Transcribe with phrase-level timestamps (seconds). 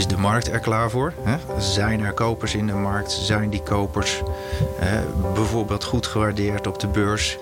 [0.00, 1.12] Is de markt er klaar voor?
[1.22, 1.36] Hè?
[1.58, 3.12] Zijn er kopers in de markt?
[3.12, 4.22] Zijn die kopers
[5.34, 7.38] bijvoorbeeld goed gewaardeerd op de beurs?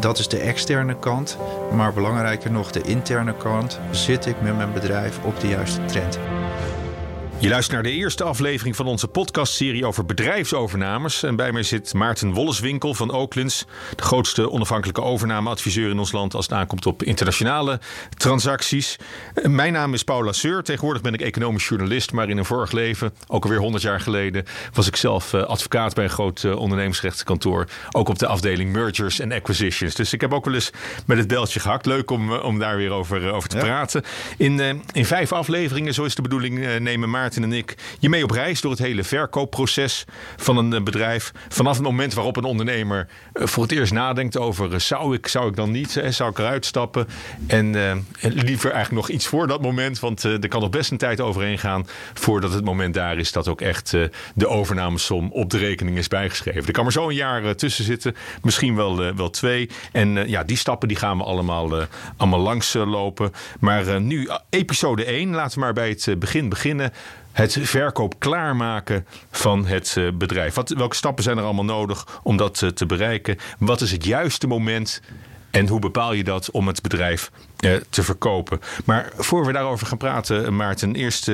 [0.00, 1.38] dat is de externe kant.
[1.72, 3.80] Maar belangrijker nog, de interne kant.
[3.90, 6.18] Zit ik met mijn bedrijf op de juiste trend?
[7.40, 11.22] Je luistert naar de eerste aflevering van onze podcastserie over bedrijfsovernames.
[11.22, 13.64] En bij mij zit Maarten Wolleswinkel van Oaklands,
[13.96, 17.80] de grootste onafhankelijke overnameadviseur in ons land als het aankomt op internationale
[18.16, 18.96] transacties.
[19.42, 20.62] Mijn naam is Paula Seur.
[20.62, 24.44] Tegenwoordig ben ik economisch journalist, maar in een vorig leven, ook alweer 100 jaar geleden,
[24.72, 27.66] was ik zelf eh, advocaat bij een groot eh, ondernemingsrechtskantoor.
[27.90, 29.94] Ook op de afdeling mergers en acquisitions.
[29.94, 30.70] Dus ik heb ook wel eens
[31.06, 31.86] met het beltje gehakt.
[31.86, 34.02] Leuk om, eh, om daar weer over, over te praten.
[34.36, 38.30] In, in vijf afleveringen, zo is de bedoeling, nemen Maarten en ik je mee op
[38.30, 40.04] reis door het hele verkoopproces
[40.36, 41.32] van een eh, bedrijf.
[41.48, 45.26] Vanaf het moment waarop een ondernemer eh, voor het eerst nadenkt over eh, zou ik,
[45.26, 47.06] zou ik dan niet, zou ik eruit stappen.
[47.46, 47.66] En,
[48.20, 51.58] liever eigenlijk nog iets voor dat moment, want er kan nog best een tijd overheen
[51.58, 53.90] gaan voordat het moment daar is dat ook echt
[54.34, 56.66] de overnamesom op de rekening is bijgeschreven.
[56.66, 59.70] Er kan maar zo een jaar tussen zitten, misschien wel, wel twee.
[59.92, 63.32] En ja, die stappen die gaan we allemaal, allemaal langs lopen.
[63.60, 66.92] Maar nu episode 1, laten we maar bij het begin beginnen
[67.38, 70.54] het verkoop klaarmaken van het eh, bedrijf.
[70.54, 73.38] Wat, welke stappen zijn er allemaal nodig om dat eh, te bereiken?
[73.58, 75.00] Wat is het juiste moment
[75.50, 78.60] en hoe bepaal je dat om het bedrijf eh, te verkopen?
[78.84, 81.30] Maar voor we daarover gaan praten, Maarten, eerst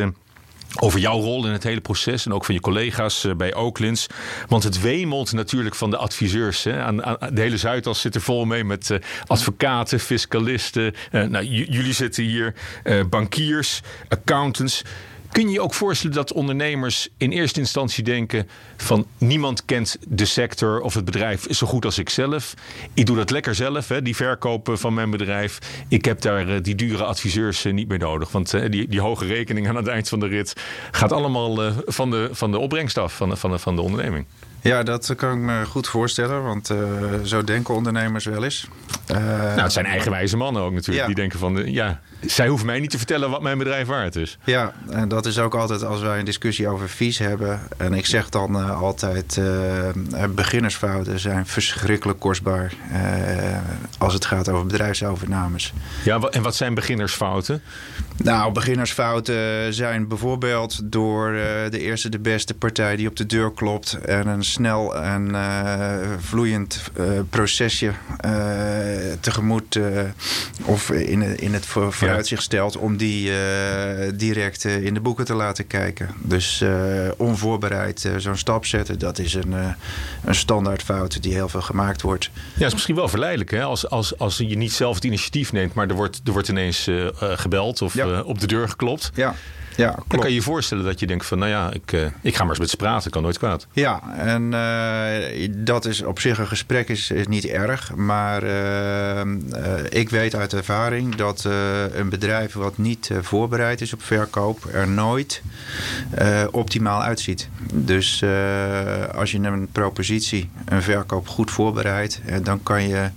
[0.81, 4.07] over jouw rol in het hele proces en ook van je collega's bij Oaklands.
[4.49, 6.65] Want het wemelt natuurlijk van de adviseurs.
[6.65, 6.83] Hè.
[6.83, 6.97] Aan,
[7.33, 10.95] de hele Zuidas zit er vol mee met advocaten, fiscalisten.
[11.11, 12.55] nou, jullie zitten hier,
[13.09, 14.83] bankiers, accountants.
[15.35, 20.25] Kun je je ook voorstellen dat ondernemers in eerste instantie denken van niemand kent de
[20.25, 22.55] sector of het bedrijf zo goed als ik zelf.
[22.95, 25.59] Ik doe dat lekker zelf, hè, die verkopen van mijn bedrijf.
[25.89, 28.33] Ik heb daar eh, die dure adviseurs eh, niet meer nodig.
[28.33, 30.57] Want eh, die, die hoge rekening aan het eind van de rit
[30.91, 34.27] gaat allemaal van, de, van de opbrengst af van, van, van de onderneming.
[34.61, 36.79] Ja, dat kan ik me goed voorstellen, want uh,
[37.25, 38.69] zo denken ondernemers wel eens.
[39.11, 41.07] Uh, nou, het zijn eigenwijze mannen ook natuurlijk.
[41.07, 44.39] Die denken van, ja, zij hoeven mij niet te vertellen wat mijn bedrijf waard is.
[44.45, 47.61] Ja, en dat is ook altijd als wij een discussie over fees hebben.
[47.77, 49.41] En ik zeg dan uh, altijd,
[50.35, 52.73] beginnersfouten zijn verschrikkelijk kostbaar
[53.99, 55.73] als het gaat over bedrijfsovernames.
[56.05, 57.63] Ja, en wat zijn beginnersfouten?
[58.17, 61.33] Nou, beginnersfouten zijn bijvoorbeeld door
[61.71, 65.37] de eerste de beste partij die op de deur klopt en een snel en
[66.21, 66.83] vloeiend
[67.31, 67.93] procesje
[69.21, 69.79] tegemoet
[70.65, 71.67] of in, in het
[72.15, 73.31] vooruitzicht stelt om die
[74.15, 76.09] direct in de boeken te laten kijken.
[76.23, 76.65] Dus
[77.17, 79.55] onvoorbereid zo'n stap zetten, dat is een,
[80.25, 82.31] een standaard fout die heel veel gemaakt wordt.
[82.57, 83.63] Ja, is misschien wel verleidelijk hè?
[83.63, 86.91] Als, als, als je niet zelf het initiatief neemt, maar er wordt, er wordt ineens
[87.21, 89.11] gebeld of op de deur geklopt.
[89.15, 89.35] Ja.
[89.77, 90.11] Ja, klopt.
[90.11, 92.41] Dan kan je je voorstellen dat je denkt van, nou ja, ik, uh, ik ga
[92.41, 93.67] maar eens met ze praten, kan nooit kwaad.
[93.73, 97.95] Ja, en uh, dat is op zich een gesprek is, is niet erg.
[97.95, 99.21] Maar uh,
[99.89, 101.45] ik weet uit ervaring dat
[101.95, 105.43] een bedrijf wat niet voorbereid is op verkoop er nooit
[106.51, 107.49] optimaal uitziet.
[107.73, 108.25] Dus
[109.15, 113.09] als je een propositie, een verkoop goed voorbereidt, dan kan je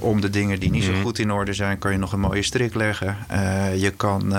[0.00, 1.02] om de dingen die niet zo mhm.
[1.02, 3.16] goed in orde zijn, kan je nog een mooie strik leggen.
[3.76, 4.32] je kan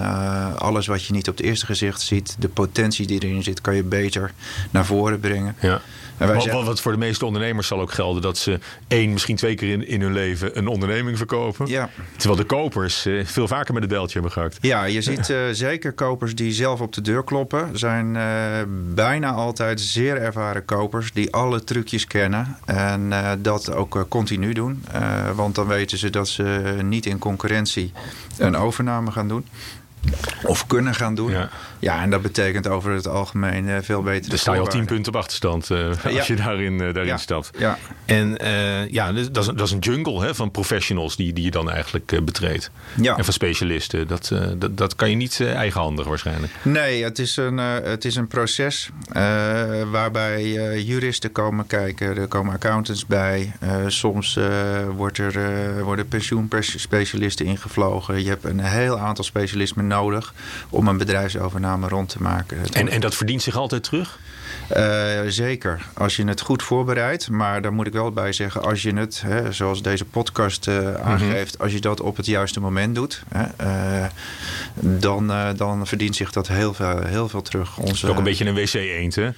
[0.57, 3.75] alles wat je niet op het eerste gezicht ziet, de potentie die erin zit, kan
[3.75, 4.33] je beter
[4.71, 5.55] naar voren brengen.
[5.59, 5.81] Ja.
[6.17, 9.71] Wat, wat, voor de meeste ondernemers zal ook gelden dat ze één, misschien twee keer
[9.71, 11.67] in, in hun leven een onderneming verkopen.
[11.67, 11.89] Ja.
[12.17, 14.57] Terwijl de kopers eh, veel vaker met het beltje hebben gehakt.
[14.61, 17.77] Ja, je ziet uh, zeker kopers die zelf op de deur kloppen.
[17.77, 18.23] Zijn uh,
[18.93, 22.57] bijna altijd zeer ervaren kopers die alle trucjes kennen.
[22.65, 24.83] En dat ook continu doen.
[25.35, 27.91] want dan weten ze dat ze niet in concurrentie
[28.37, 29.45] een overname gaan doen.
[30.43, 31.31] Of kunnen gaan doen.
[31.31, 31.49] Ja.
[31.83, 34.29] Ja, en dat betekent over het algemeen uh, veel beter.
[34.29, 37.49] Dan sta je al tien punten op achterstand uh, als je daarin, uh, daarin stapt.
[37.57, 37.77] Ja.
[38.05, 38.38] En
[38.89, 42.25] ja, dat is, dat is een jungle hè, van professionals die, die je dan eigenlijk
[42.25, 42.71] betreedt.
[43.01, 43.18] Ja.
[43.18, 44.07] En van specialisten.
[44.07, 46.53] Dat, dat, dat kan je niet eigenhandig waarschijnlijk.
[46.62, 48.89] Nee, het is een, het is een proces
[49.91, 50.51] waarbij
[50.81, 52.18] juristen komen kijken.
[52.18, 53.53] Er komen accountants bij.
[53.88, 54.39] soms
[54.95, 58.24] wordt er, worden pensioenspecialisten ingevlogen.
[58.24, 60.33] Je hebt een heel aantal specialismen nodig
[60.69, 62.65] om een bedrijfsovername rond te maken.
[62.71, 64.19] En, en dat verdient zich altijd terug?
[64.77, 67.30] Uh, zeker, als je het goed voorbereidt.
[67.30, 70.94] Maar daar moet ik wel bij zeggen, als je het, hè, zoals deze podcast uh,
[70.94, 74.06] aangeeft, als je dat op het juiste moment doet, hè, uh,
[74.74, 77.77] dan, dan verdient zich dat heel veel, heel veel terug.
[77.77, 79.24] Onze, ook een beetje een wc-eend, hè?
[79.24, 79.33] Ja.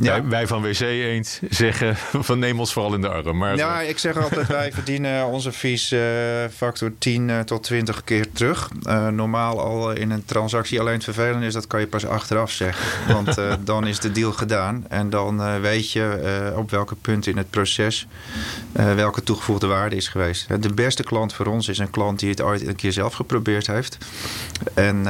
[0.00, 1.96] Wij, wij, van wc-eend zeggen
[2.28, 3.38] van neem ons vooral in de arm.
[3.38, 5.94] Maar ja, ik zeg altijd, wij verdienen onze fees
[6.56, 8.68] factor 10 tot 20 keer terug.
[9.10, 10.80] normaal al in een transactie.
[10.80, 13.14] Alleen het vervelende is, dat kan je pas achteraf zeggen.
[13.14, 14.67] Want dan is de deal gedaan.
[14.88, 18.06] En dan uh, weet je uh, op welke punten in het proces
[18.76, 20.62] uh, welke toegevoegde waarde is geweest.
[20.62, 23.66] De beste klant voor ons is een klant die het ooit een keer zelf geprobeerd
[23.66, 23.98] heeft.
[24.74, 25.02] En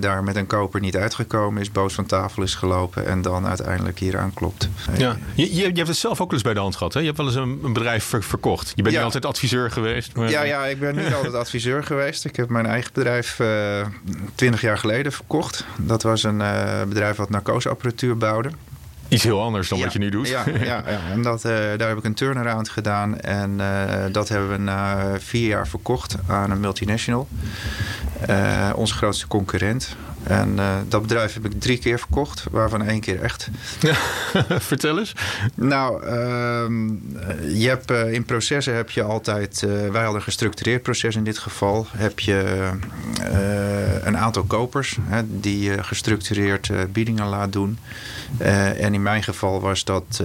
[0.00, 3.98] daar met een koper niet uitgekomen is, boos van tafel is gelopen en dan uiteindelijk
[3.98, 4.68] hier aanklopt.
[4.96, 5.16] Ja.
[5.34, 6.92] Je, je, hebt het zelf ook wel eens bij de hand gehad.
[6.92, 7.00] Hè?
[7.00, 8.72] Je hebt wel eens een, een bedrijf ver, verkocht.
[8.74, 9.04] Je bent ja.
[9.04, 10.16] niet altijd adviseur geweest.
[10.16, 10.30] Maar...
[10.30, 12.24] Ja, ja, ik ben niet altijd adviseur geweest.
[12.24, 13.40] Ik heb mijn eigen bedrijf
[14.34, 15.64] twintig jaar geleden verkocht.
[15.76, 16.42] Dat was een
[16.88, 18.50] bedrijf wat narcoseapparatuur bouwde.
[19.08, 20.28] Iets heel anders dan wat je nu doet.
[20.28, 21.00] Ja, ja, ja.
[21.12, 23.20] en dat, uh, daar heb ik een turnaround gedaan.
[23.20, 27.28] En uh, dat hebben we na vier jaar verkocht aan een multinational.
[28.30, 29.96] Uh, onze grootste concurrent.
[30.24, 33.48] En dat bedrijf heb ik drie keer verkocht, waarvan één keer echt.
[34.70, 35.12] Vertel eens.
[35.54, 36.86] Nou, ehm,
[37.58, 39.60] je hebt, in processen heb je altijd...
[39.60, 41.86] wij hadden een gestructureerd proces in dit geval.
[41.96, 42.70] Heb je
[44.02, 47.78] een aantal kopers hè, die je gestructureerd biedingen laat doen.
[48.38, 50.22] en in mijn geval was dat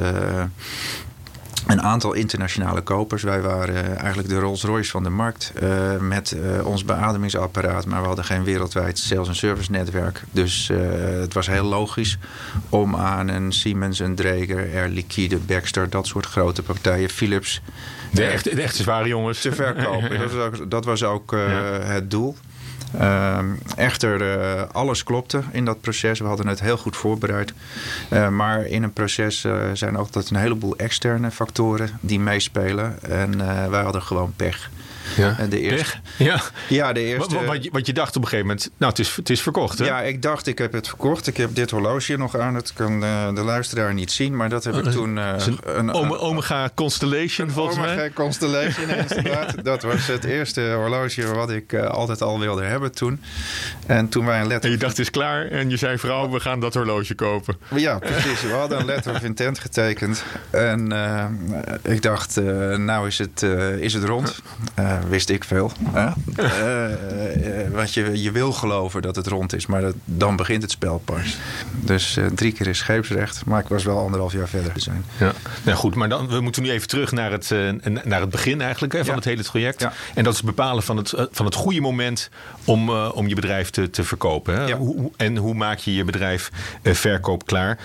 [1.68, 3.24] een aantal internationale kopers.
[3.24, 8.08] Wij waren eigenlijk de Rolls-Royce van de markt uh, met uh, ons beademingsapparaat, maar we
[8.08, 10.24] hadden geen wereldwijd sales- en service netwerk.
[10.32, 10.72] Dus
[11.20, 12.18] het was heel logisch
[12.70, 17.62] om aan een Siemens, een Dreger, Air Liquide, Baxter, dat soort grote partijen, Philips.
[18.12, 19.42] De echte, de echte zware jongens.
[19.42, 20.20] Te verkopen.
[20.20, 21.40] dat was ook, dat was ook ja.
[21.82, 22.36] het doel.
[22.96, 23.40] Uh,
[23.76, 26.20] echter, uh, alles klopte in dat proces.
[26.20, 27.54] We hadden het heel goed voorbereid.
[28.10, 33.04] Uh, maar in een proces uh, zijn altijd een heleboel externe factoren die meespelen.
[33.04, 33.38] En
[33.70, 34.70] wij hadden gewoon pech.
[35.16, 35.38] Ja.
[35.50, 36.42] De eerste, ja.
[36.68, 37.36] ja, de eerste.
[37.36, 39.42] Wat, wat, je, wat je dacht op een gegeven moment, nou, het is, het is
[39.42, 39.80] verkocht.
[39.80, 39.86] Hè?
[39.86, 41.28] Ja, ik dacht, ik heb het verkocht.
[41.28, 42.56] Ik heb dit horloge nog aan.
[42.56, 45.18] Het kan uh, de luisteraar niet zien, maar dat heb ik toen.
[45.18, 45.34] Uh,
[45.64, 48.04] een, een, Omega Constellation, volgens Omega mij.
[48.04, 49.64] Omega Constellation, inderdaad.
[49.64, 53.22] dat was het eerste horloge wat ik uh, altijd al wilde hebben toen.
[53.86, 54.66] En toen wij een letter.
[54.66, 55.48] En je dacht, het is klaar.
[55.48, 57.58] En je zei, vrouw, we gaan dat horloge kopen.
[57.76, 58.42] Ja, precies.
[58.42, 60.24] We hadden een letter of intent getekend.
[60.50, 60.92] En
[61.82, 62.36] ik dacht,
[62.78, 63.42] nou is het,
[63.80, 64.42] is het rond
[65.08, 65.72] wist ik veel.
[65.92, 66.10] Hè?
[66.40, 66.90] uh,
[67.64, 70.72] uh, want je, je wil geloven dat het rond is, maar dat, dan begint het
[70.72, 71.38] spel pas.
[71.72, 75.06] Dus uh, drie keer is scheepsrecht, maar ik was wel anderhalf jaar verder zijn.
[75.18, 77.54] Ja, nou goed, maar dan, we moeten nu even terug naar het,
[78.04, 79.16] naar het begin eigenlijk hè, van ja.
[79.16, 79.82] het hele traject.
[79.82, 79.94] Ja.
[80.16, 82.30] En dat is bepalen van het, van het goede moment
[82.64, 84.54] om, om je bedrijf te, te verkopen.
[84.54, 84.66] Hè?
[84.66, 84.78] Ja.
[84.78, 86.52] Hoe, en hoe maak je je bedrijf
[86.84, 87.78] verkoop klaar?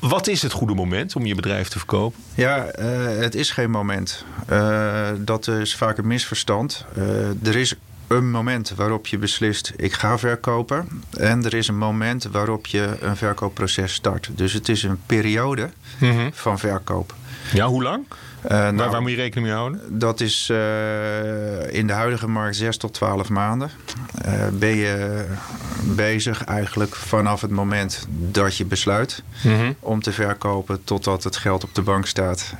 [0.00, 2.20] Wat is het goede moment om je bedrijf te verkopen?
[2.34, 4.24] Ja, uh, het is geen moment.
[4.50, 6.84] Uh, dat is vaak een misverstand.
[6.98, 7.74] Uh, er is
[8.06, 11.02] een moment waarop je beslist: ik ga verkopen.
[11.10, 14.30] En er is een moment waarop je een verkoopproces start.
[14.34, 16.30] Dus het is een periode mm -hmm.
[16.32, 17.14] van verkoop.
[17.52, 18.06] Ja, hoe lang?
[18.44, 19.80] Uh, nou, waar, waar, moet je rekening mee houden?
[19.98, 23.70] Dat is uh, in de huidige markt 6 tot 12 maanden.
[24.26, 25.24] Uh, ben je
[25.82, 29.76] bezig eigenlijk vanaf het moment dat je besluit mm -hmm.
[29.80, 32.54] om te verkopen totdat het geld op de bank staat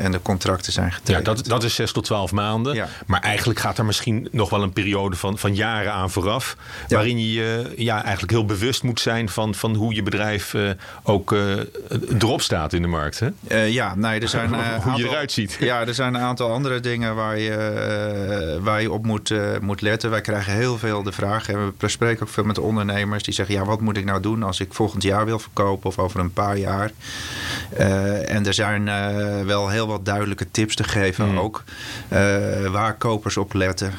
[0.00, 1.26] en de contracten zijn getekend.
[1.26, 2.74] Ja, dat, dat is 6 tot 12 maanden.
[2.74, 2.88] Ja.
[3.06, 6.56] Maar eigenlijk gaat er misschien nog wel een periode van, van jaren aan vooraf.
[6.88, 6.96] Ja.
[6.96, 10.54] Waarin je ja, eigenlijk heel bewust moet zijn van, van hoe je bedrijf
[11.02, 11.32] ook
[12.18, 13.20] erop staat in de markt.
[13.20, 13.62] Hè?
[13.62, 14.54] ja, nee, er zijn.
[14.84, 15.27] hoe je eruit
[15.58, 19.58] Ja, er zijn een aantal andere dingen waar je, uh, waar je op moet, uh,
[19.60, 20.10] moet letten.
[20.10, 21.48] Wij krijgen heel veel de vraag.
[21.48, 24.42] En we spreken ook veel met ondernemers die zeggen: ja, wat moet ik nou doen
[24.42, 26.90] als ik volgend jaar wil verkopen of over een paar jaar?
[27.78, 28.84] Uh, en er zijn
[29.46, 31.38] wel heel wat duidelijke tips te geven mm.
[31.38, 31.64] ook.
[32.70, 33.92] waar kopers op letten.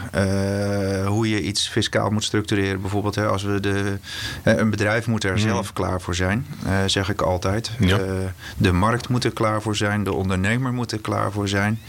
[1.06, 2.82] hoe je iets fiscaal moet structureren.
[2.82, 3.98] Bijvoorbeeld hè, als we de,
[4.44, 5.38] een bedrijf moet er mm.
[5.38, 6.46] zelf klaar voor zijn,
[6.86, 7.72] zeg ik altijd.
[7.80, 8.00] Ja.
[8.58, 10.04] de markt moet er klaar voor zijn.
[10.04, 11.80] De ondernemer moet er klaar voor zijn.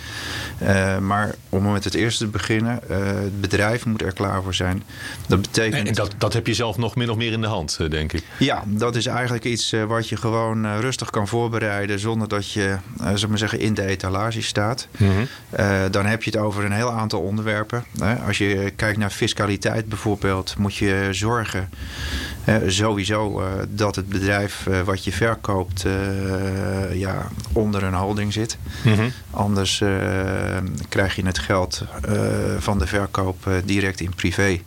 [0.62, 4.54] Uh, maar om met het eerste te beginnen, uh, het bedrijf moet er klaar voor
[4.54, 4.82] zijn.
[5.26, 5.88] Dat betekent.
[5.88, 8.12] En dat, dat heb je zelf nog min of meer in de hand, eh, denk
[8.12, 8.22] ik.
[8.38, 12.76] Ja, dat is eigenlijk iets wat je gewoon rustig kan voorbereiden zonder dat je,
[13.14, 14.88] zeg maar zeggen, in de etalage staat.
[14.98, 15.26] Mm -hmm.
[15.90, 17.84] dan heb je het over een heel aantal onderwerpen.
[18.26, 21.70] als je kijkt naar fiscaliteit bijvoorbeeld, moet je zorgen
[22.66, 25.84] sowieso dat het bedrijf wat je verkoopt
[26.92, 28.58] ja, onder een holding zit.
[28.82, 29.08] Mhm.
[29.30, 29.82] Anders
[30.88, 31.84] krijg je het geld
[32.58, 34.60] van de verkoop direct in privé.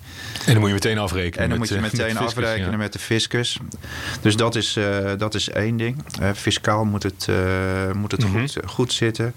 [0.45, 1.43] En dan moet je meteen afrekenen.
[1.43, 3.59] En dan moet je meteen afrekenen met de fiscus.
[4.21, 4.79] Dus dat is,
[5.17, 6.03] dat is één ding.
[6.35, 7.27] fiscaal moet het,
[7.93, 8.39] moet het mhm.
[8.39, 9.33] goed, goed zitten.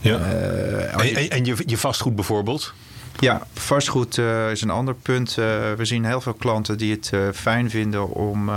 [0.00, 0.18] Ja.
[0.18, 2.74] en, en je, je vastgoed bijvoorbeeld?
[3.20, 5.30] Ja, vastgoed uh, is een ander punt.
[5.30, 5.44] Uh,
[5.76, 8.50] we zien heel veel klanten die het uh, fijn vinden om,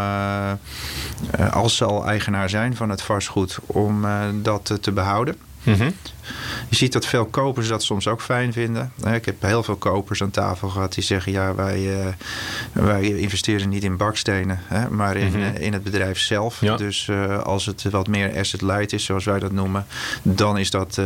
[1.51, 4.05] als ze al eigenaar zijn van het vastgoed, om
[4.41, 5.35] dat te behouden.
[5.63, 5.93] Mm
[6.69, 8.91] je ziet dat veel kopers dat soms ook fijn vinden.
[9.13, 12.07] Ik heb heel veel kopers aan tafel gehad die zeggen: ja, wij, eh,
[12.71, 15.41] wij investeren niet in bakstenen, maar in, mhm.
[15.41, 16.61] eh, in het bedrijf zelf.
[16.77, 19.85] Dus eh, als het wat meer asset light is, zoals wij dat noemen,
[20.21, 21.01] dan is dat,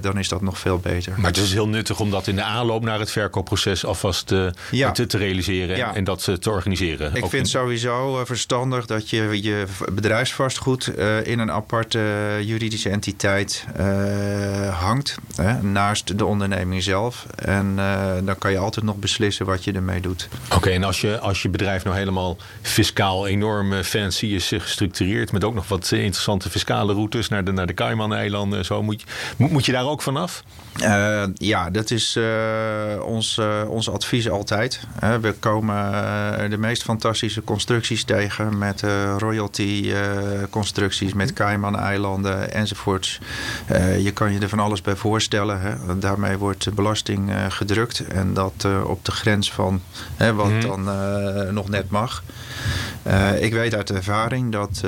[0.00, 1.12] dan is dat nog veel beter.
[1.16, 4.52] Maar het is heel nuttig om dat in de aanloop naar het verkoopproces alvast te,
[4.92, 7.14] te, realiseren en dat te organiseren.
[7.14, 10.86] Ik vind sowieso verstandig dat je je bedrijfsvastgoed
[11.22, 12.00] in een aparte
[12.40, 13.66] juridische entiteit
[14.72, 17.26] hangt hè, naast de onderneming zelf.
[17.34, 20.28] En uh, dan kan je altijd nog beslissen wat je ermee doet.
[20.54, 25.32] Oké, en als je, als je bedrijf nou helemaal fiscaal enorm eh, fancy is gestructureerd...
[25.32, 28.64] met ook nog wat interessante fiscale routes naar de, naar de Cayman-eilanden...
[28.64, 29.04] Zo, moet,
[29.36, 30.42] moet, moet je daar ook vanaf?
[30.82, 32.24] Uh, ja, dat is uh,
[33.02, 34.80] ons, uh, ons advies altijd.
[35.20, 38.82] we komen de meest fantastische constructies tegen met
[39.18, 39.92] royalty
[40.50, 43.20] constructies, met Cayman-eilanden enzovoorts.
[43.98, 45.60] Je kan je er van alles bij voorstellen.
[45.60, 45.98] Hè.
[45.98, 49.80] Daarmee wordt belasting gedrukt en dat op de grens van
[50.16, 50.84] hè, wat mm dan
[51.54, 52.22] nog net mag.
[53.40, 54.80] ik weet uit ervaring dat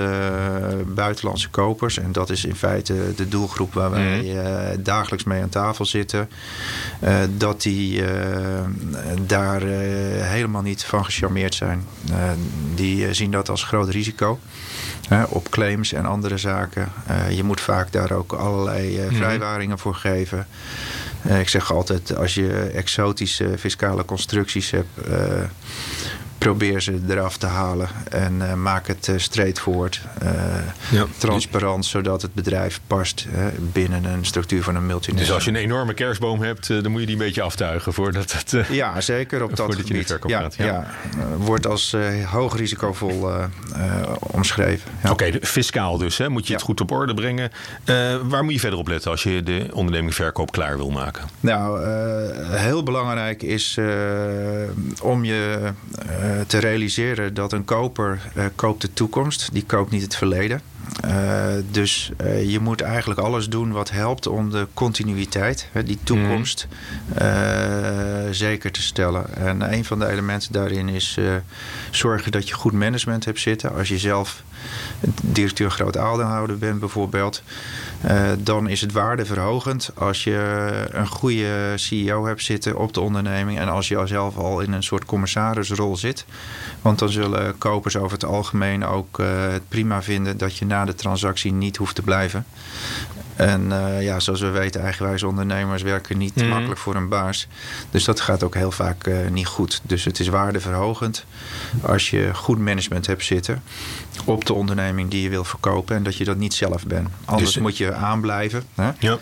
[0.86, 5.48] buitenlandse kopers, en dat is in feite de doelgroep waar wij mm dagelijks mee aan
[5.48, 6.28] tafel zitten,
[7.36, 8.02] dat die
[9.26, 11.86] daar helemaal niet van gecharmeerd zijn.
[12.74, 14.38] die zien dat als groot risico
[15.28, 16.92] op claims en andere zaken.
[17.30, 19.14] je moet vaak daar ook allerlei mhm.
[19.14, 20.46] vrijwaringen voor geven.
[21.22, 24.88] ik zeg altijd, als je exotische fiscale constructies hebt
[26.40, 30.30] probeer ze eraf te halen en uh, maak het uh, straightforward, uh,
[30.90, 31.06] ja.
[31.18, 33.26] transparant, zodat het bedrijf past
[33.72, 35.26] binnen een structuur van een multinational.
[35.26, 38.32] Dus als je een enorme kerstboom hebt, dan moet je die een beetje aftuigen voordat
[38.32, 38.66] het.
[38.70, 40.08] ja, zeker op dat gebied.
[40.08, 40.64] Je ja, ja.
[40.64, 40.86] ja.
[41.36, 43.30] wordt als hoog risicovol
[44.16, 44.90] omschreven.
[45.02, 45.10] Ja.
[45.10, 46.28] Oké, okay, fiscaal dus, hè?
[46.28, 47.50] moet je het goed op orde brengen.
[48.22, 51.24] waar moet je verder op letten als je de onderneming verkoop klaar wil maken?
[51.40, 51.86] Nou,
[52.56, 53.78] heel belangrijk is
[55.02, 55.72] om je
[56.08, 60.60] eh, te realiseren dat een koper uh, koopt de toekomst, die koopt niet het verleden.
[61.04, 65.98] Uh, dus uh, je moet eigenlijk alles doen wat helpt om de continuïteit, hè, die
[66.02, 67.26] toekomst, mm.
[67.26, 67.28] uh,
[68.30, 69.34] zeker te stellen.
[69.36, 71.18] En een van de elementen daarin is
[71.90, 73.74] zorgen dat je goed management hebt zitten.
[73.74, 74.42] Als je zelf
[75.22, 77.42] directeur groot aandeelhouder bent bijvoorbeeld,
[78.38, 83.68] dan is het waardeverhogend als je een goede CEO hebt zitten op de onderneming en
[83.68, 86.24] als je zelf al in een soort commissarisrol zit.
[86.82, 89.18] Want dan zullen kopers over het algemeen ook
[89.52, 92.46] het prima vinden dat je na de transactie niet hoeft te blijven.
[93.40, 96.48] En uh, ja, zoals we weten, eigenwijze ondernemers werken niet mm.
[96.48, 97.46] makkelijk voor een baas.
[97.90, 99.80] Dus dat gaat ook heel vaak uh, niet goed.
[99.82, 101.24] Dus het is waardeverhogend
[101.82, 103.62] als je goed management hebt zitten
[104.24, 105.96] op de onderneming die je wil verkopen.
[105.96, 107.08] En dat je dat niet zelf bent.
[107.24, 108.64] Anders dus, moet je aanblijven.
[108.74, 108.90] Hè?
[108.98, 109.18] Ja.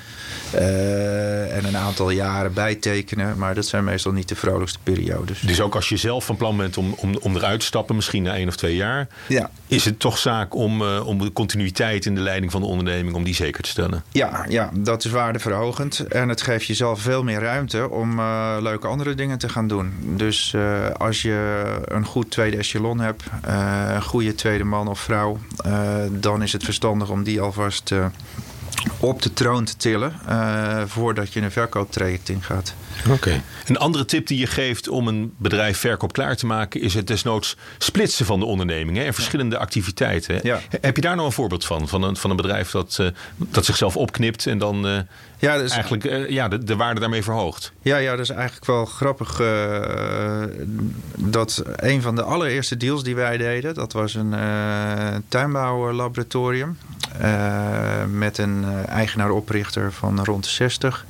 [0.55, 3.39] Uh, en een aantal jaren bijtekenen.
[3.39, 5.41] Maar dat zijn meestal niet de vrolijkste periodes.
[5.41, 8.23] Dus ook als je zelf van plan bent om, om, om eruit te stappen, misschien
[8.23, 9.09] na één of twee jaar.
[9.27, 9.51] Ja.
[9.67, 13.25] Is het toch zaak om, om de continuïteit in de leiding van de onderneming, om
[13.25, 14.05] die zeker te stellen?
[14.13, 15.99] Ja, ja dat is waardeverhogend.
[15.99, 19.93] En het geeft jezelf veel meer ruimte om uh, leuke andere dingen te gaan doen.
[20.01, 20.57] Dus
[20.97, 23.23] als je een goed tweede echelon hebt,
[23.95, 25.39] een goede tweede man of vrouw,
[26.11, 27.95] dan is het verstandig om die alvast
[28.99, 32.75] op de troon te tillen uh, voordat je een verkooptraject ingaat.
[33.11, 33.43] Oké.
[33.67, 37.07] Een andere tip die je geeft om een bedrijf verkoop klaar te maken is het
[37.07, 40.41] desnoods splitsen van de onderneming hè, en verschillende activiteiten.
[40.43, 40.61] Ja.
[40.81, 41.89] Heb je daar nou een voorbeeld van?
[41.89, 44.99] Van een, van een bedrijf dat, uh, dat zichzelf opknipt en dan uh,
[45.39, 47.73] ja, dus, eigenlijk ja, de, de, waarde daarmee verhoogt?
[47.83, 49.41] Ja, ja, dat is eigenlijk wel grappig
[51.17, 54.35] dat een van de allereerste deals die wij deden, dat was een
[55.29, 56.79] tuinbouwlaboratorium.
[58.11, 61.07] Met een eigenaar-oprichter van rond de 60.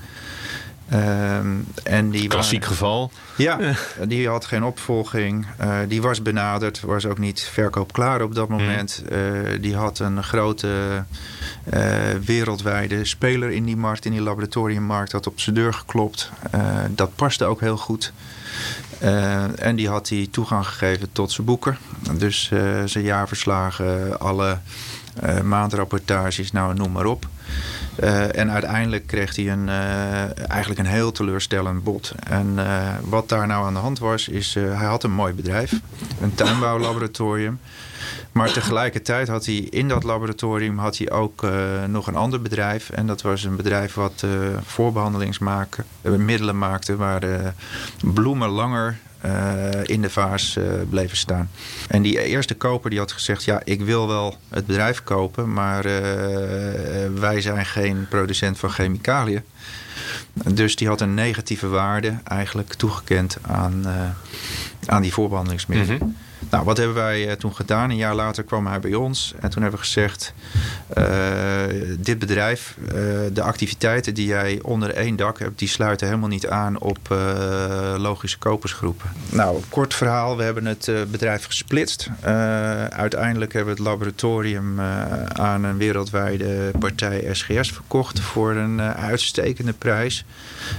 [0.92, 1.38] Uh,
[1.82, 3.10] en die Klassiek geval.
[3.36, 3.58] Ja,
[4.06, 5.46] die had geen opvolging.
[5.60, 9.02] Uh, die was benaderd, was ook niet verkoopklaar op dat moment.
[9.10, 9.60] Mm.
[9.60, 11.04] die had een grote
[12.24, 16.30] wereldwijde speler in die markt, in die laboratoriummarkt, had op zijn deur geklopt.
[16.90, 18.12] dat paste ook heel goed.
[19.56, 21.78] en die had hij toegang gegeven tot zijn boeken.
[22.12, 22.52] Dus
[22.84, 24.58] zijn jaarverslagen, alle
[25.42, 27.26] maandrapportages, nou noem maar op.
[28.32, 29.68] en uiteindelijk kreeg hij een,
[30.48, 32.12] eigenlijk een heel teleurstellend bod.
[32.28, 32.58] En
[33.02, 35.72] wat daar nou aan de hand was, is hij had een mooi bedrijf.
[36.20, 37.60] Een tuinbouwlaboratorium.
[38.32, 41.46] Maar tegelijkertijd had hij in dat laboratorium had hij ook
[41.86, 42.90] nog een ander bedrijf.
[42.90, 44.26] En dat was een bedrijf wat
[44.64, 46.96] voorbehandelingsmiddelen maakte...
[46.96, 47.54] waar
[48.02, 48.98] bloemen langer
[49.84, 50.58] in de vaas
[50.90, 51.50] bleven staan.
[51.88, 53.44] En die eerste koper die had gezegd...
[53.44, 55.52] ja, ik wil wel het bedrijf kopen...
[55.52, 55.82] maar
[57.14, 59.42] wij zijn geen producent van chemicaliën.
[60.32, 63.86] Dus die had een negatieve waarde eigenlijk toegekend aan,
[64.86, 65.98] aan die voorbehandelingsmiddelen.
[65.98, 66.27] Mhm.
[66.50, 67.90] Nou, wat hebben wij eh, toen gedaan?
[67.90, 70.34] Een jaar later kwam hij bij ons en toen hebben we gezegd:
[70.98, 71.04] uh,
[71.98, 72.92] dit bedrijf, uh,
[73.32, 76.98] de activiteiten die jij onder één dak hebt, die sluiten helemaal niet aan op
[77.96, 79.10] logische kopersgroepen.
[79.28, 82.10] Nou, kort verhaal: we hebben het bedrijf gesplitst.
[82.90, 84.80] uiteindelijk hebben we het laboratorium
[85.32, 90.24] aan een wereldwijde partij SGS verkocht voor een uitstekende prijs.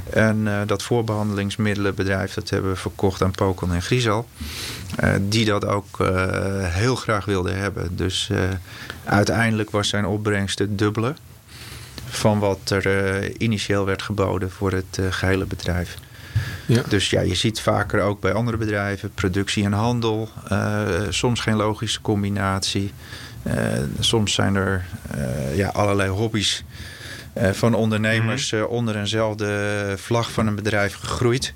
[0.09, 4.27] En dat voorbehandelingsmiddelenbedrijf dat hebben we verkocht aan Pokon en Griesal.
[5.21, 6.07] Die dat ook uh,
[6.67, 7.95] heel graag wilde hebben.
[7.95, 8.39] Dus uh,
[9.03, 11.13] uiteindelijk was zijn opbrengst het dubbele
[12.05, 15.95] van wat er initieel werd geboden voor het gehele bedrijf.
[16.65, 16.83] Ja.
[16.87, 20.29] Dus ja, je ziet vaker ook bij andere bedrijven productie en handel.
[21.09, 22.93] soms geen logische combinatie.
[23.99, 24.85] soms zijn er
[25.55, 26.63] ja, allerlei hobby's
[27.51, 28.63] van ondernemers mhm.
[28.63, 31.53] onder eenzelfde vlag van een bedrijf gegroeid.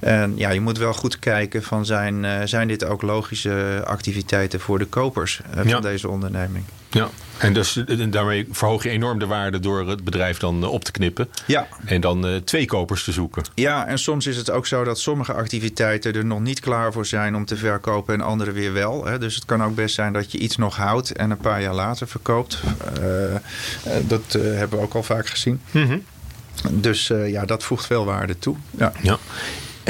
[0.00, 4.60] En ja, je moet wel goed kijken van zijn, uh, zijn dit ook logische activiteiten
[4.60, 6.64] voor de kopers uh, van deze onderneming.
[6.90, 10.84] Ja, en dus eh, daarmee verhoog je enorm de waarde door het bedrijf dan op
[10.84, 11.28] te knippen.
[11.46, 11.68] Ja.
[11.84, 13.42] En dan uh, twee kopers te zoeken.
[13.54, 17.06] Ja, en soms is het ook zo dat sommige activiteiten er nog niet klaar voor
[17.06, 19.04] zijn om te verkopen en andere weer wel.
[19.04, 19.18] Hè.
[19.18, 21.74] Dus het kan ook best zijn dat je iets nog houdt en een paar jaar
[21.74, 22.62] later verkoopt.
[24.02, 25.60] Dat hebben we ook al vaak gezien.
[25.70, 26.04] Mm -hmm.
[26.70, 28.56] Dus ja, dat voegt veel waarde toe.
[28.70, 28.92] Ja.
[29.02, 29.18] ja.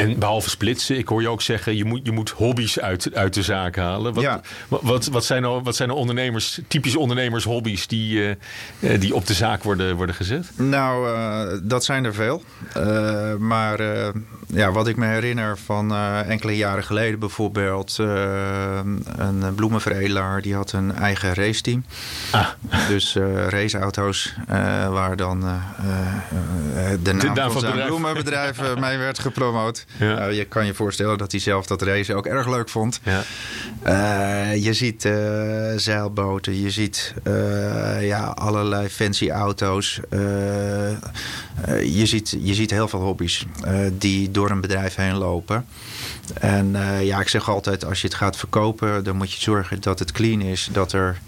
[0.00, 3.34] En behalve splitsen, ik hoor je ook zeggen, je moet, je moet hobby's uit, uit
[3.34, 4.14] de zaak halen.
[4.14, 4.40] Wat, ja.
[4.68, 8.36] wat, wat, zijn nou, wat zijn nou ondernemers, typische ondernemershobby's die,
[8.80, 10.50] uh, die op de zaak worden, worden gezet?
[10.56, 12.42] Nou, uh, dat zijn er veel.
[12.76, 13.80] Uh, maar
[14.46, 15.94] ja, wat ik me herinner van
[16.26, 21.84] enkele jaren geleden bijvoorbeeld, een bloemenveredelaar die had een eigen raceteam.
[22.30, 22.46] Ah.
[22.88, 23.16] Dus
[23.48, 24.34] raceauto's
[24.90, 25.48] waar dan de
[27.02, 29.84] naam, de naam van, van zijn bloemenbedrijf mee werd gepromoot.
[29.96, 30.14] Ja.
[30.14, 33.00] Nou, je kan je voorstellen dat hij zelf dat race ook erg leuk vond.
[33.02, 33.22] Ja.
[33.86, 35.12] Uh, je ziet uh,
[35.76, 37.14] zeilboten, je ziet
[38.00, 40.00] ja, allerlei fancy auto's.
[41.84, 43.46] Je, ziet, je ziet heel veel hobby's
[43.98, 45.64] die door een bedrijf heen lopen.
[46.34, 49.80] En uh, ja, ik zeg altijd, als je het gaat verkopen, dan moet je zorgen
[49.80, 51.20] dat het clean is, dat er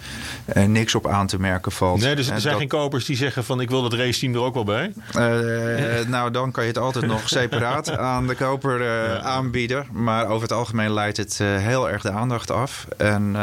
[0.67, 2.01] niks op aan te merken valt.
[2.01, 4.55] Nee, dus er zijn geen kopers die zeggen van ik wil dat raceteam er ook
[4.55, 4.93] wel bij?
[6.07, 9.21] Nou, dan kan je het altijd nog separaat aan de koper ja.
[9.21, 9.87] aanbieden.
[9.93, 12.87] Maar over het algemeen leidt het heel erg de aandacht af.
[12.97, 13.37] En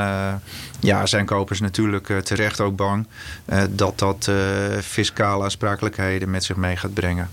[0.80, 3.08] ja, zijn kopers natuurlijk terecht ook bang
[3.69, 4.32] dat dat
[4.82, 7.30] fiscale aansprakelijkheden met zich mee gaat brengen.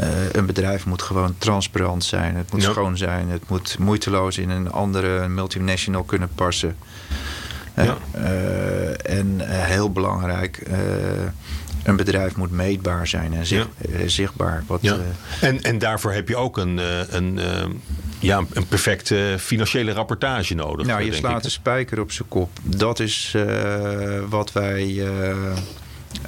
[0.00, 2.36] Uh, een bedrijf moet gewoon transparant zijn.
[2.36, 3.28] Het moet schoon zijn.
[3.28, 6.76] Het moet moeiteloos in een andere multinational kunnen passen.
[7.78, 7.96] Uh, ja.
[8.16, 10.68] uh, en heel belangrijk,
[11.82, 14.08] een bedrijf moet meetbaar zijn en zicht, ja.
[14.08, 14.64] zichtbaar.
[14.66, 14.96] Wat, ja.
[15.40, 16.80] en, en daarvoor heb je ook een,
[17.16, 17.40] een,
[18.18, 20.86] ja, een perfecte financiële rapportage nodig.
[20.86, 22.50] Nou, je slaat de spijker op zijn kop.
[22.62, 23.36] Dat is
[24.28, 25.06] wat wij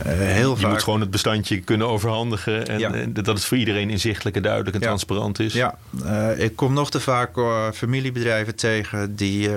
[0.05, 2.67] heel je moet gewoon het bestandje kunnen overhandigen.
[2.67, 5.53] En, dat het voor iedereen inzichtelijk en duidelijk en transparant is.
[5.53, 9.49] Ja, uh, ik kom nog te vaak uh, familiebedrijven tegen die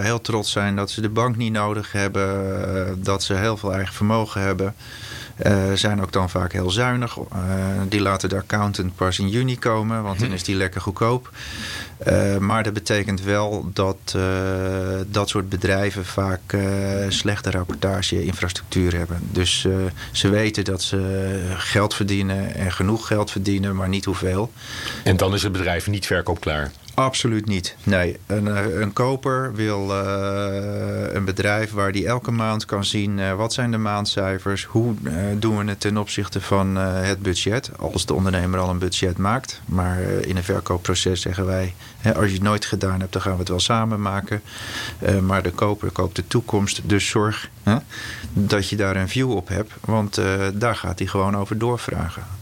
[0.00, 3.02] heel trots zijn dat ze de bank niet nodig hebben.
[3.02, 4.74] dat ze heel veel eigen vermogen hebben.
[5.46, 7.16] Uh, zijn ook dan vaak heel zuinig.
[7.16, 7.24] Uh,
[7.88, 10.36] die laten de accountant pas in juni komen, want dan mhm.
[10.36, 11.30] is die lekker goedkoop.
[12.08, 14.16] Uh, maar dat betekent wel dat
[15.06, 16.56] dat soort bedrijven vaak
[17.08, 19.20] slechte rapportage-infrastructuur hebben.
[19.32, 19.66] Dus
[20.12, 24.52] ze weten dat ze geld verdienen en genoeg geld verdienen, maar niet hoeveel.
[25.04, 26.70] En dan is het bedrijf niet verkoopklaar.
[26.98, 27.76] Absoluut niet.
[27.82, 33.18] Nee, een, eh, een koper wil uh, een bedrijf waar die elke maand kan zien
[33.18, 34.94] uh, wat zijn de maandcijfers, hoe
[35.38, 39.60] doen we het ten opzichte van het budget, als de ondernemer al een budget maakt.
[39.64, 43.32] Maar in een verkoopproces zeggen wij, hè, als je het nooit gedaan hebt, dan gaan
[43.32, 44.42] we het wel samen maken.
[45.22, 47.50] maar de koper koopt de toekomst, dus zorg
[48.32, 50.20] dat je daar een view op hebt, want
[50.54, 52.37] daar gaat hij gewoon over doorvragen.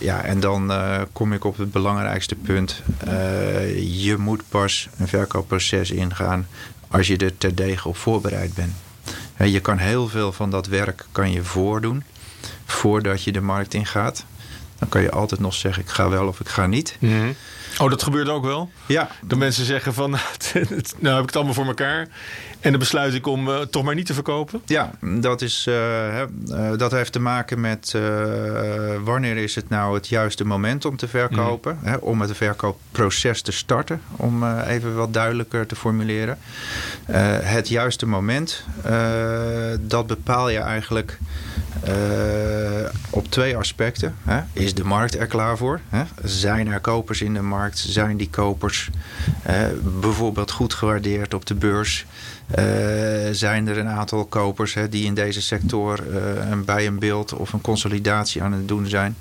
[0.00, 0.72] Ja, en dan
[1.12, 2.82] kom ik op het belangrijkste punt.
[3.76, 6.46] je moet pas een verkoopproces ingaan
[6.88, 8.72] als je er terdege op voorbereid bent.
[9.52, 12.04] Je kan heel veel van dat werk kan je voordoen
[12.64, 14.24] voordat je de markt ingaat.
[14.78, 16.96] Dan kan je altijd nog zeggen: ik ga wel of ik ga niet.
[16.98, 17.32] Mhm.
[17.78, 18.70] Oh, dat gebeurt ook wel?
[18.86, 19.08] Ja.
[19.22, 20.10] Dat mensen zeggen van,
[20.98, 22.08] nou heb ik het allemaal voor elkaar.
[22.64, 24.62] En dan besluit ik om uh, toch maar niet te verkopen?
[24.64, 26.22] Ja, dat, is, uh,
[26.76, 27.96] dat heeft te maken met
[29.04, 31.78] wanneer is het nou het juiste moment om te verkopen.
[31.80, 31.88] Mm.
[31.88, 36.38] Hè, om het verkoopproces te starten, om even wat duidelijker te formuleren.
[37.42, 38.64] het juiste moment,
[39.80, 41.18] dat bepaal je eigenlijk
[43.10, 44.14] op twee aspecten.
[44.22, 44.40] Hè.
[44.52, 45.80] Is de markt er klaar voor?
[45.88, 46.02] Hè?
[46.22, 47.78] Zijn er kopers in de markt?
[47.78, 48.90] Zijn die kopers
[50.00, 52.06] bijvoorbeeld goed gewaardeerd op de beurs?
[52.58, 52.64] Uh,
[53.30, 56.14] zijn er een aantal kopers hè, die in deze sector
[56.50, 59.16] een bij een beeld of een consolidatie aan het doen zijn?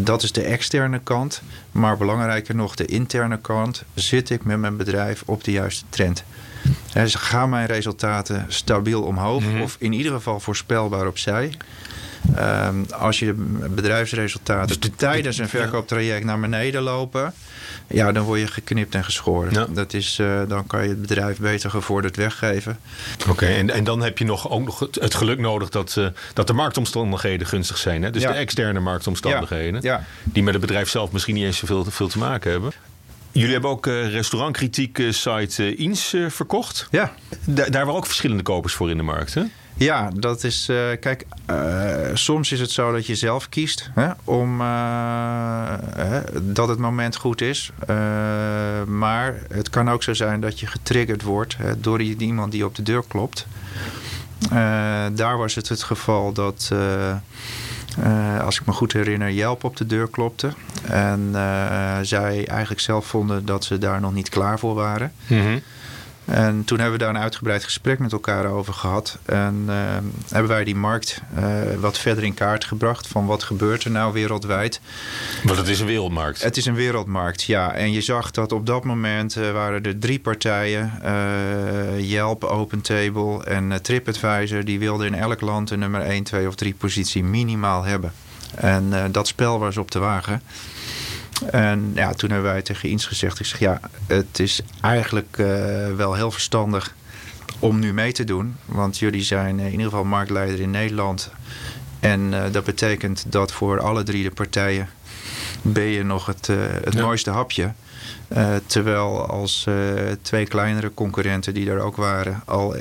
[0.00, 1.42] dat is de externe kant.
[1.72, 3.84] Maar belangrijker nog, de interne kant.
[3.94, 6.24] Zit ik met mijn bedrijf op de juiste trend?
[6.92, 9.60] He, gaan mijn resultaten stabiel omhoog mhm.
[9.60, 11.52] of in ieder geval voorspelbaar opzij?
[12.38, 13.32] Um, als je
[13.70, 17.34] bedrijfsresultaten dus tijdens een verkooptraject naar beneden lopen,
[17.86, 19.74] ja, dan word je geknipt en geschoren.
[19.74, 22.78] Dat is, uh, dan kan je het bedrijf beter gevorderd weggeven.
[23.28, 26.46] Oké, en, en dan heb je nog, ook nog het geluk nodig dat, uh, dat
[26.46, 28.02] de marktomstandigheden gunstig zijn.
[28.02, 28.10] Hè?
[28.10, 30.04] Dus de externe marktomstandigheden, ja.
[30.22, 32.72] die met het bedrijf zelf misschien niet eens zoveel veel te maken hebben.
[33.34, 36.88] Jullie hebben ook uh, restaurantkritiek site uh, Eens verkocht.
[36.90, 37.14] Ja.
[37.46, 39.42] daar waren ook verschillende kopers voor in de markt, hè?
[39.76, 40.68] Ja, dat is.
[40.70, 45.72] Uh, kijk, uh, soms is het zo dat je zelf kiest hè, om uh,
[46.42, 47.70] dat het moment goed is.
[48.86, 52.74] maar het kan ook zo zijn dat je getriggerd wordt hè, door iemand die op
[52.74, 53.46] de deur klopt.
[55.12, 56.70] daar was het het geval dat.
[58.42, 60.52] Als ik me goed herinner, Jelp op de deur klopte.
[60.82, 61.30] En
[62.02, 65.12] zij eigenlijk zelf vonden dat ze daar nog niet klaar voor waren.
[65.26, 65.62] Mm
[66.24, 69.18] en toen hebben we daar een uitgebreid gesprek met elkaar over gehad.
[69.24, 69.74] En uh,
[70.28, 71.44] hebben wij die markt uh,
[71.80, 73.06] wat verder in kaart gebracht.
[73.06, 74.80] Van wat gebeurt er nou wereldwijd.
[75.42, 76.42] Want het is een wereldmarkt.
[76.42, 77.72] Het is een wereldmarkt, ja.
[77.72, 80.92] En je zag dat op dat moment uh, waren er drie partijen.
[81.98, 84.64] Yelp, OpenTable en TripAdvisor.
[84.64, 88.12] Die wilden in elk land een nummer 1, 2 of 3 positie minimaal hebben.
[88.54, 90.42] En dat spel was op te wagen.
[91.50, 95.46] En ja, toen hebben wij tegen Eens gezegd: ik zeg, ja, het is eigenlijk uh,
[95.96, 96.94] wel heel verstandig
[97.58, 98.56] om nu mee te doen.
[98.64, 101.30] Want jullie zijn in ieder geval marktleider in Nederland.
[102.00, 104.88] En uh, dat betekent dat voor alle drie de partijen
[105.62, 107.02] ben je nog het, uh, het ja.
[107.02, 107.72] mooiste hapje.
[108.28, 109.66] Uh, terwijl als
[110.22, 112.76] twee kleinere concurrenten die er ook waren al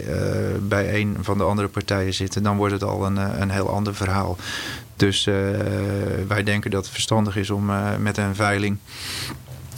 [0.59, 3.95] bij een van de andere partijen zitten, dan wordt het al een, een heel ander
[3.95, 4.37] verhaal.
[4.95, 5.35] Dus uh,
[6.27, 8.77] wij denken dat het verstandig is om uh, met een veiling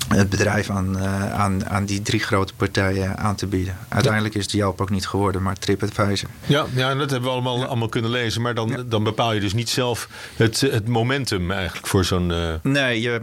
[0.08, 3.78] het bedrijf aan, uh, aan, aan die drie grote partijen aan te bieden.
[3.88, 6.30] Uiteindelijk is het Yelp ook niet geworden, maar TripAdvisor.
[6.46, 7.66] Ja, ja dat hebben we allemaal, ja.
[7.66, 8.42] allemaal kunnen lezen.
[8.42, 8.84] Maar dan, ja.
[8.86, 12.30] dan bepaal je dus niet zelf het, het momentum eigenlijk voor zo'n...
[12.30, 12.54] Uh...
[12.64, 13.20] Nee, je,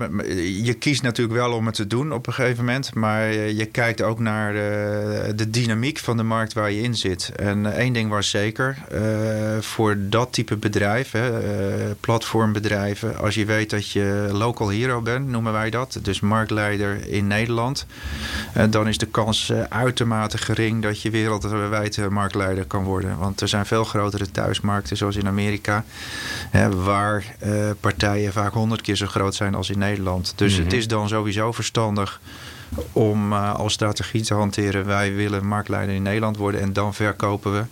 [0.64, 2.94] je kiest natuurlijk wel om het te doen op een gegeven moment.
[2.94, 7.32] Maar je kijkt ook naar de, de dynamiek van de markt waar je in zit.
[7.36, 9.00] En één ding was zeker, uh,
[9.60, 11.30] voor dat type bedrijf, hè,
[12.00, 13.18] platformbedrijven...
[13.18, 15.98] als je weet dat je local hero bent, noemen wij dat.
[16.02, 16.71] Dus marktleider
[17.06, 17.86] in Nederland.
[18.52, 23.18] En dan is de kans uh, uitermate gering dat je wereldwijd marktleider kan worden.
[23.18, 25.84] Want er zijn veel grotere thuismarkten, zoals in Amerika,
[26.76, 27.24] waar
[27.80, 30.32] partijen vaak honderd keer zo groot zijn als in Nederland.
[30.36, 30.64] Dus mm-hmm.
[30.64, 32.20] het is dan sowieso verstandig
[32.92, 34.86] om uh, als strategie te hanteren.
[34.86, 37.64] Wij willen marktleider in Nederland worden en dan verkopen we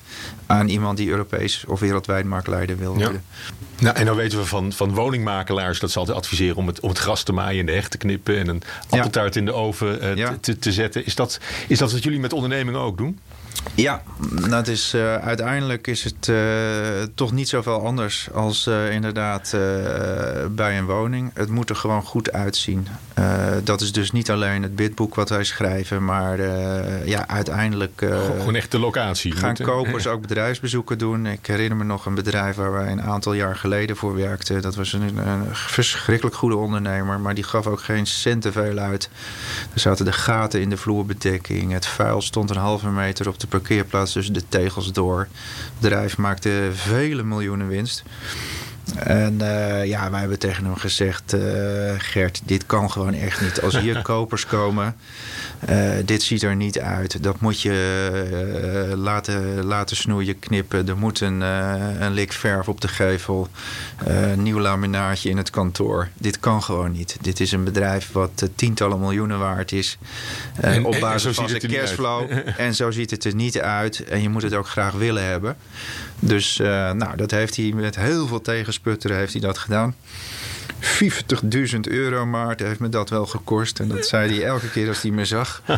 [0.46, 3.22] aan iemand die Europees of wereldwijd marktleider wil worden.
[3.36, 3.54] Ja.
[3.80, 6.88] Nou, en dan weten we van, van woningmakelaars dat ze altijd adviseren om het, om
[6.88, 9.40] het gras te maaien en de hecht te knippen en een appeltaart ja.
[9.40, 10.36] in de oven uh, ja.
[10.40, 11.06] te, te zetten.
[11.06, 13.18] Is dat, is dat wat jullie met ondernemingen ook doen?
[13.74, 14.02] Ja,
[14.48, 16.36] dat is, uh, uiteindelijk is het uh,
[17.14, 19.56] toch niet zoveel anders als uh, inderdaad
[20.50, 21.30] bij een woning.
[21.34, 22.86] Het moet er gewoon goed uitzien.
[23.64, 26.40] dat is dus niet alleen het bidboek wat wij schrijven, maar
[27.06, 28.06] ja, uiteindelijk.
[28.38, 29.32] gewoon echt de locatie.
[29.32, 31.26] Gaan moet, kopers ook bedrijfsbezoeken doen.
[31.26, 34.62] Ik herinner me nog een bedrijf waar wij een aantal jaar geleden voor werkten.
[34.62, 38.78] Dat was een, een verschrikkelijk goede ondernemer, maar die gaf ook geen cent te veel
[38.78, 39.10] uit.
[39.74, 41.72] Er zaten de gaten in de vloerbedekking.
[41.72, 45.18] Het vuil stond een halve meter op de parkeerplaats tussen de tegels door.
[45.18, 48.02] Het bedrijf maakte vele miljoenen winst.
[48.96, 53.60] En uh, ja, wij hebben tegen hem gezegd: uh, Gert, dit kan gewoon echt niet.
[53.62, 54.96] Als hier kopers komen,
[55.70, 57.22] uh, dit ziet er niet uit.
[57.22, 60.88] Dat moet je laten, laten snoeien, knippen.
[60.88, 63.48] Er moet een, een lik verf op de gevel.
[64.36, 66.08] nieuw laminaatje in het kantoor.
[66.18, 67.16] Dit kan gewoon niet.
[67.20, 69.98] Dit is een bedrijf wat tientallen miljoenen waard is.
[70.54, 72.30] En, op basis van de cashflow.
[72.56, 74.04] en zo ziet het er niet uit.
[74.04, 75.56] En je moet het ook graag willen hebben.
[76.18, 79.94] Dus nou, dat heeft hij met heel veel tegenspraak Putter heeft hij dat gedaan.
[80.80, 83.80] 50.000 euro, Maarten, heeft me dat wel gekost.
[83.80, 85.24] En dat zei hij elke keer als hij me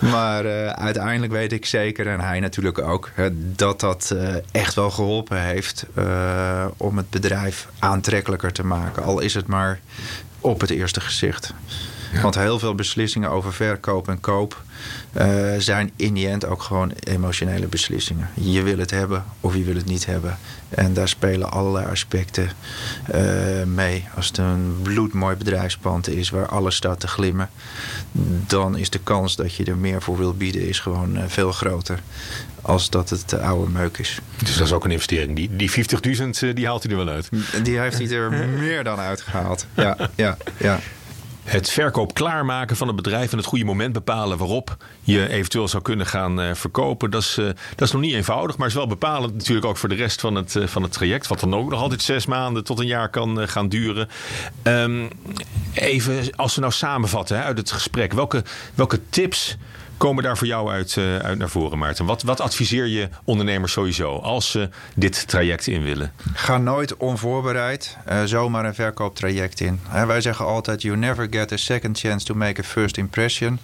[0.00, 4.90] Maar uh, uiteindelijk weet ik zeker, en hij natuurlijk ook, dat dat uh, echt wel
[4.90, 9.02] geholpen heeft uh, om het bedrijf aantrekkelijker te maken.
[9.02, 9.80] Al is het maar
[10.40, 11.54] op het eerste gezicht.
[12.12, 12.20] Ja.
[12.20, 14.62] Want heel veel beslissingen over verkoop en koop
[15.12, 18.28] uh, zijn in die end ook gewoon emotionele beslissingen.
[18.34, 20.38] Je wil het hebben of je wil het niet hebben.
[20.68, 22.50] En daar spelen allerlei aspecten
[23.14, 23.20] uh,
[23.64, 24.08] mee.
[24.16, 27.50] Als het een bloedmooi bedrijfspand is waar alles staat te glimmen,
[28.46, 31.52] dan is de kans dat je er meer voor wil bieden is gewoon uh, veel
[31.52, 32.00] groter
[32.62, 34.18] als dat het oude meuk is.
[34.36, 35.36] Dus dat is ook een investering.
[35.36, 37.28] Die, die 50.000 die haalt hij er wel uit.
[37.62, 38.32] Die heeft hij er
[38.64, 39.66] meer dan uitgehaald.
[39.74, 40.80] Ja, ja, ja.
[41.44, 45.82] Het verkoop klaarmaken van het bedrijf en het goede moment bepalen waarop je eventueel zou
[45.82, 47.10] kunnen gaan uh, verkopen.
[47.10, 49.88] Dat is, uh, dat is nog niet eenvoudig, maar is wel bepalend natuurlijk ook voor
[49.88, 51.26] de rest van het, uh, van het traject.
[51.26, 54.08] Wat dan ook nog altijd zes maanden tot een jaar kan gaan duren.
[54.62, 55.08] Um,
[55.72, 58.12] even als we nou samenvatten uit het gesprek.
[58.12, 59.56] Welke, welke tips
[60.00, 62.04] komen daar voor jou uit, uh, uit naar voren, Maarten?
[62.04, 66.12] Wat, wat adviseer je ondernemers sowieso als ze dit traject in willen?
[66.32, 69.80] Ga nooit onvoorbereid uh, zomaar een verkooptraject in.
[70.06, 73.58] Wij zeggen altijd: you never get a second chance to make a first impression.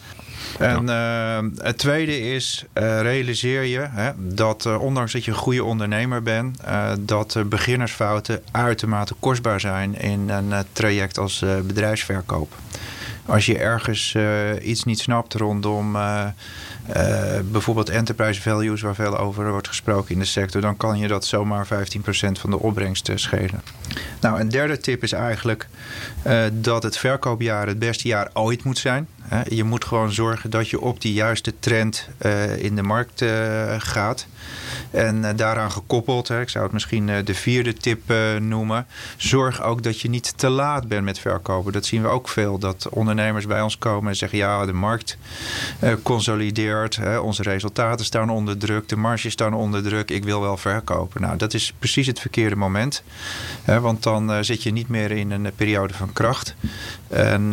[0.58, 5.36] En uh, het tweede is, uh, realiseer je hè, dat uh, ondanks dat je een
[5.36, 6.60] goede ondernemer bent,
[6.98, 12.52] dat beginnersfouten uitermate kostbaar zijn in een traject als bedrijfsverkoop
[13.26, 16.26] als je ergens uh, iets niet snapt rondom uh,
[16.96, 17.04] uh,
[17.50, 21.24] bijvoorbeeld enterprise values, waar veel over wordt gesproken in de sector, dan kan je dat
[21.24, 21.68] zomaar 15%
[22.32, 23.62] van de opbrengst schelen.
[24.20, 25.68] Nou, een derde tip is eigenlijk
[26.52, 29.08] dat het verkoopjaar het beste jaar ooit moet zijn.
[29.48, 32.08] Je moet gewoon zorgen dat je op die juiste trend
[32.58, 33.24] in de markt
[33.78, 34.26] gaat.
[34.90, 38.86] En uh, daaraan gekoppeld, ik zou het misschien de vierde tip noemen.
[39.16, 41.72] Zorg ook dat je niet te laat bent met verkopen.
[41.72, 42.58] Dat zien we ook veel.
[42.58, 45.16] Dat ondernemers bij ons komen en zeggen: ja, de markt
[46.02, 47.00] consolideert.
[47.20, 48.88] Onze resultaten staan onder druk.
[48.88, 50.10] De marges staan onder druk.
[50.10, 51.20] Ik wil wel verkopen.
[51.20, 53.02] Nou, dat is precies het verkeerde moment.
[53.64, 56.54] Want dan zit je niet meer in een periode van kracht.
[57.08, 57.50] En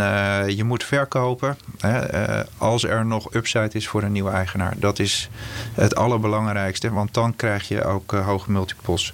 [0.55, 4.73] je moet verkopen hè, als er nog upside is voor een nieuwe eigenaar.
[4.78, 5.30] Dat is
[5.73, 6.91] het allerbelangrijkste.
[6.91, 9.13] Want dan krijg je ook uh, hoge multiples.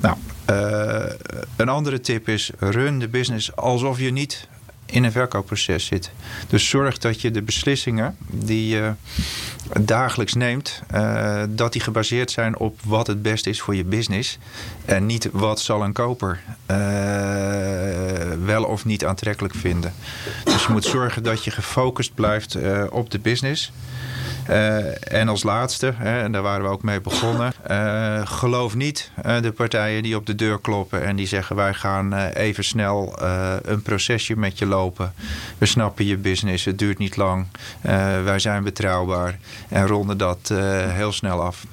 [0.00, 0.16] Nou,
[0.50, 1.12] uh,
[1.56, 4.48] een andere tip is: run de business alsof je niet
[4.92, 6.10] in een verkoopproces zit.
[6.48, 8.92] Dus zorg dat je de beslissingen die je
[9.80, 14.38] dagelijks neemt, uh, dat die gebaseerd zijn op wat het beste is voor je business.
[14.84, 16.76] En niet wat zal een koper uh,
[18.44, 19.94] wel of niet aantrekkelijk vinden.
[20.44, 23.72] Dus je moet zorgen dat je gefocust blijft uh, op de business.
[24.50, 29.10] Uh, en als laatste, hè, en daar waren we ook mee begonnen, uh, geloof niet
[29.26, 33.22] uh, de partijen die op de deur kloppen en die zeggen wij gaan even snel
[33.62, 35.14] een procesje met je lopen.
[35.58, 37.46] We snappen je business, het duurt niet lang,
[38.24, 40.52] wij zijn betrouwbaar en ronden dat
[40.88, 41.64] heel snel af.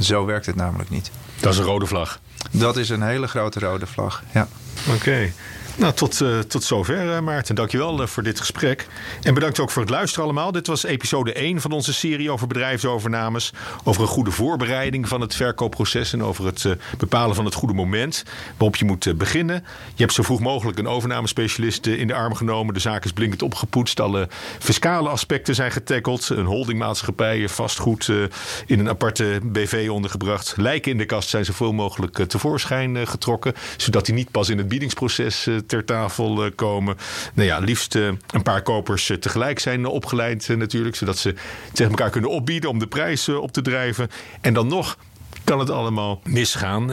[0.00, 1.10] Zo werkt het namelijk niet.
[1.40, 2.20] Dat is een rode vlag.
[2.50, 4.48] Dat is een hele grote rode vlag, ja.
[4.94, 5.32] Oké.
[5.78, 7.54] Nou, tot, uh, tot zover, uh, Maarten.
[7.54, 8.86] Dankjewel uh, voor dit gesprek.
[9.22, 10.52] En bedankt ook voor het luisteren allemaal.
[10.52, 13.52] Dit was episode 1 van onze serie over bedrijfsovernames.
[13.84, 16.12] Over een goede voorbereiding van het verkoopproces.
[16.12, 16.66] En over het
[16.98, 18.24] bepalen van het goede moment
[18.56, 19.64] waarop je moet beginnen.
[19.94, 22.74] Je hebt zo vroeg mogelijk een overnamespecialist in de arm genomen.
[22.74, 24.00] De zaak is blinkend opgepoetst.
[24.00, 26.28] Alle fiscale aspecten zijn getackeld.
[26.28, 28.08] Een holdingmaatschappij, vastgoed
[28.66, 30.54] in een aparte BV ondergebracht.
[30.56, 33.54] Lijken in de kast zijn zoveel mogelijk tevoorschijn getrokken.
[33.76, 36.96] Zodat die niet pas in het biedingsproces ter tafel eh, komen.
[37.34, 40.96] Nou ja, liefst eh, een paar kopers eh, tegelijk zijn opgeleid natuurlijk.
[40.96, 41.34] Zodat ze
[41.72, 44.08] tegen elkaar kunnen opbieden om de prijs op te drijven.
[44.40, 44.98] En dan nog
[45.44, 46.92] kan het allemaal misgaan.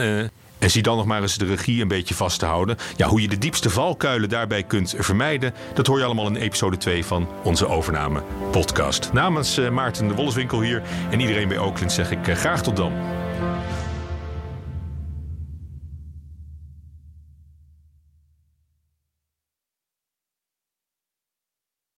[0.58, 2.76] En zie dan nog maar eens de regie een beetje vast te houden.
[2.96, 6.76] Ja, hoe je de diepste valkuilen daarbij kunt vermijden, dat hoor je allemaal in episode
[6.76, 9.12] 2 van onze overname podcast.
[9.12, 12.92] Namens Maarten de Wolleswinkel hier en iedereen bij Oakland zeg ik graag tot dan.